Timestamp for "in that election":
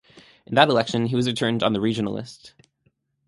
0.47-1.05